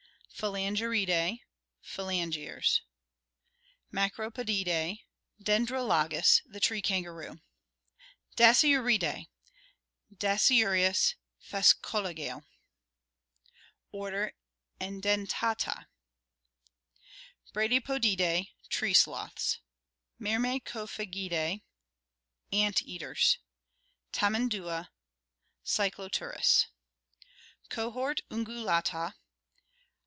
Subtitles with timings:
[0.33, 1.43] Phalange ridae,
[1.83, 2.81] phalange rs.
[3.93, 5.01] Macropodidae:
[5.39, 7.41] Dendrolagus, the tree kangaroo.
[8.37, 9.27] Dasyuridse:
[10.11, 11.13] Dasyurus,
[11.47, 12.41] Phascologale.
[13.91, 14.33] Order
[14.79, 15.85] Edentata.
[17.53, 19.59] Bradypodidse, tree sloths.
[20.19, 21.61] Myrmecophagidas,
[22.51, 23.37] ant eaters:
[24.11, 24.89] Tamandua,
[25.63, 26.65] Cycloturus.
[27.69, 29.13] Cohort Ungulata.